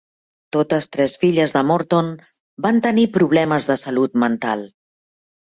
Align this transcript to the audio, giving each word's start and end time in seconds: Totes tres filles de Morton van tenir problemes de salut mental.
Totes 0.55 0.87
tres 0.95 1.11
filles 1.23 1.53
de 1.57 1.63
Morton 1.71 2.09
van 2.67 2.81
tenir 2.87 3.05
problemes 3.19 3.69
de 3.75 3.79
salut 3.83 4.19
mental. 4.27 4.67